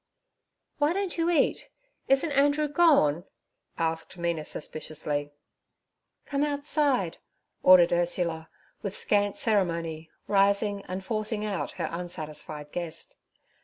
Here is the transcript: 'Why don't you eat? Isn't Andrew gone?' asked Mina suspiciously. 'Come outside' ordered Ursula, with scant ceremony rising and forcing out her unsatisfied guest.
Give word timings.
'Why 0.79 0.93
don't 0.93 1.15
you 1.15 1.29
eat? 1.29 1.69
Isn't 2.07 2.31
Andrew 2.31 2.67
gone?' 2.67 3.23
asked 3.77 4.17
Mina 4.17 4.45
suspiciously. 4.45 5.31
'Come 6.25 6.43
outside' 6.43 7.19
ordered 7.61 7.93
Ursula, 7.93 8.49
with 8.81 8.97
scant 8.97 9.37
ceremony 9.37 10.09
rising 10.25 10.83
and 10.87 11.03
forcing 11.05 11.45
out 11.45 11.73
her 11.73 11.87
unsatisfied 11.91 12.71
guest. 12.71 13.15